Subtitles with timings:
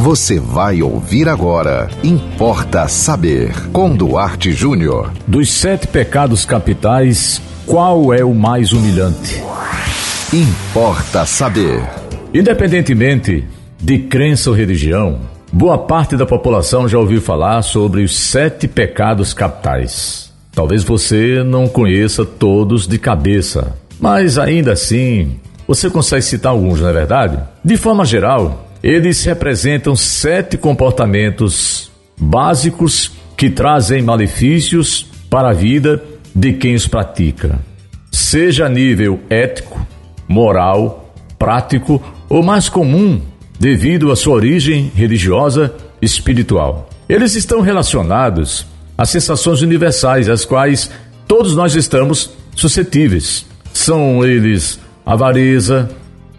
[0.00, 1.90] Você vai ouvir agora.
[2.02, 3.52] Importa saber.
[3.70, 5.12] Com Duarte Júnior.
[5.26, 9.42] Dos sete pecados capitais, qual é o mais humilhante?
[10.32, 11.86] Importa saber.
[12.32, 13.44] Independentemente
[13.78, 15.20] de crença ou religião,
[15.52, 20.32] boa parte da população já ouviu falar sobre os sete pecados capitais.
[20.50, 25.36] Talvez você não conheça todos de cabeça, mas ainda assim,
[25.68, 27.38] você consegue citar alguns, não é verdade?
[27.62, 36.02] De forma geral, eles representam sete comportamentos básicos que trazem malefícios para a vida
[36.34, 37.58] de quem os pratica,
[38.10, 39.86] seja a nível ético,
[40.28, 43.20] moral, prático ou mais comum
[43.58, 46.88] devido à sua origem religiosa espiritual.
[47.08, 50.90] Eles estão relacionados a sensações universais às quais
[51.26, 53.46] todos nós estamos suscetíveis.
[53.72, 55.90] São eles avareza,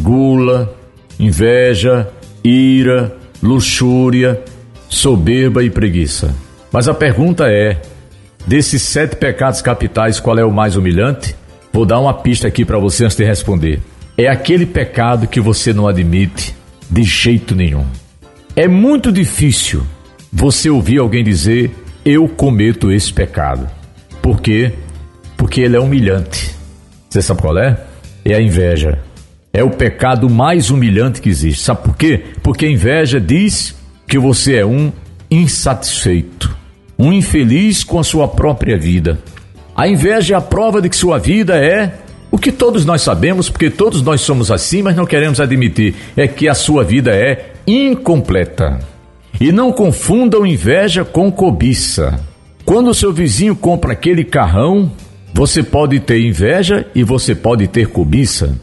[0.00, 0.74] gula,
[1.18, 2.08] inveja,
[2.44, 4.40] ira, luxúria,
[4.88, 6.34] soberba e preguiça.
[6.72, 7.80] Mas a pergunta é:
[8.46, 11.34] desses sete pecados capitais, qual é o mais humilhante?
[11.72, 13.80] Vou dar uma pista aqui para você antes de responder.
[14.16, 16.54] É aquele pecado que você não admite
[16.90, 17.86] de jeito nenhum.
[18.54, 19.82] É muito difícil
[20.30, 21.74] você ouvir alguém dizer:
[22.04, 23.68] Eu cometo esse pecado.
[24.20, 24.72] Por quê?
[25.36, 26.54] Porque ele é humilhante.
[27.08, 27.78] Você sabe qual é?
[28.24, 28.98] É a inveja
[29.52, 31.62] é o pecado mais humilhante que existe.
[31.62, 32.22] Sabe por quê?
[32.42, 33.74] Porque a inveja diz
[34.06, 34.90] que você é um
[35.30, 36.56] insatisfeito,
[36.98, 39.18] um infeliz com a sua própria vida.
[39.76, 41.98] A inveja é a prova de que sua vida é
[42.30, 46.26] o que todos nós sabemos, porque todos nós somos assim, mas não queremos admitir, é
[46.26, 48.78] que a sua vida é incompleta.
[49.38, 52.20] E não confundam inveja com cobiça.
[52.64, 54.90] Quando o seu vizinho compra aquele carrão,
[55.34, 58.56] você pode ter inveja e você pode ter cobiça.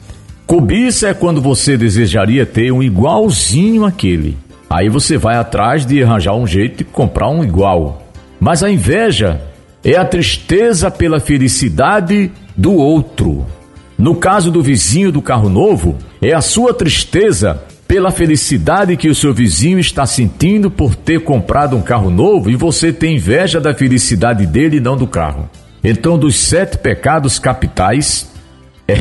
[0.49, 4.35] Cobiça é quando você desejaria ter um igualzinho àquele.
[4.67, 8.01] Aí você vai atrás de arranjar um jeito de comprar um igual.
[8.39, 9.39] Mas a inveja
[9.83, 13.45] é a tristeza pela felicidade do outro.
[13.95, 19.13] No caso do vizinho do carro novo, é a sua tristeza pela felicidade que o
[19.13, 23.71] seu vizinho está sentindo por ter comprado um carro novo e você tem inveja da
[23.71, 25.47] felicidade dele e não do carro.
[25.83, 28.27] Então, dos sete pecados capitais,
[28.89, 28.95] é,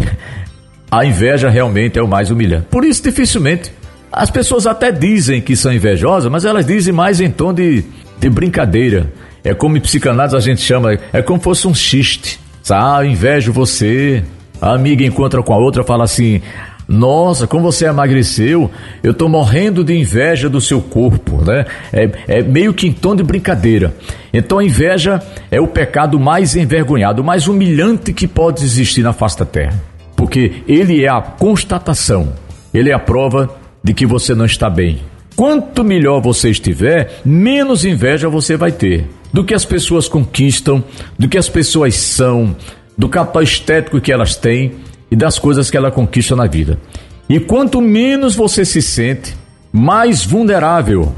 [0.91, 2.67] a inveja realmente é o mais humilhante.
[2.71, 3.73] Por isso, dificilmente.
[4.11, 7.85] As pessoas até dizem que são invejosas, mas elas dizem mais em tom de,
[8.19, 9.13] de brincadeira.
[9.45, 12.41] É como em psicanálise a gente chama, é como fosse um xiste.
[12.71, 14.25] Ah, invejo você.
[14.61, 16.41] A amiga encontra com a outra fala assim:
[16.89, 18.71] Nossa, como você emagreceu,
[19.03, 21.67] eu tô morrendo de inveja do seu corpo, né?
[21.93, 23.95] É, é meio que em tom de brincadeira.
[24.33, 29.39] Então a inveja é o pecado mais envergonhado, mais humilhante que pode existir na face
[29.39, 29.88] da terra
[30.19, 32.33] porque ele é a constatação,
[32.75, 34.99] ele é a prova de que você não está bem.
[35.37, 40.83] Quanto melhor você estiver, menos inveja você vai ter do que as pessoas conquistam,
[41.17, 42.57] do que as pessoas são,
[42.97, 44.73] do capital estético que elas têm
[45.09, 46.81] e das coisas que ela conquista na vida.
[47.29, 49.37] E quanto menos você se sente,
[49.73, 51.15] mais vulnerável,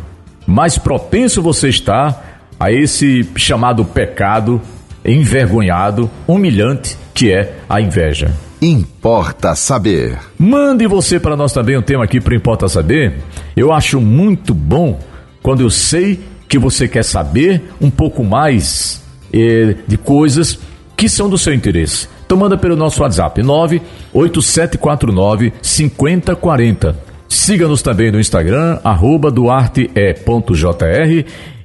[0.46, 2.22] mais propenso você está
[2.58, 4.60] a esse chamado pecado
[5.02, 8.30] envergonhado, humilhante, que é a inveja.
[8.62, 10.18] Importa Saber.
[10.38, 13.14] Mande você para nós também um tema aqui para Importa Saber.
[13.56, 15.00] Eu acho muito bom
[15.42, 20.58] quando eu sei que você quer saber um pouco mais eh, de coisas
[20.94, 22.06] que são do seu interesse.
[22.26, 27.08] Então manda pelo nosso WhatsApp 98749 5040.
[27.28, 29.90] Siga-nos também no Instagram, arroba duarte.jr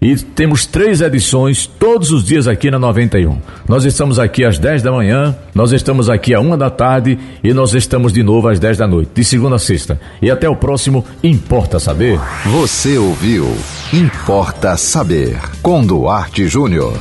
[0.05, 3.39] e temos três edições todos os dias aqui na 91.
[3.67, 7.51] Nós estamos aqui às 10 da manhã, nós estamos aqui à uma da tarde e
[7.55, 9.99] nós estamos de novo às 10 da noite, de segunda a sexta.
[10.21, 12.19] E até o próximo Importa Saber.
[12.45, 13.51] Você ouviu
[13.91, 16.93] Importa Saber com Duarte Júnior.